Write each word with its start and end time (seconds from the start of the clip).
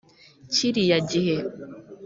Kiriya 0.53 0.97
gihe 1.09 1.35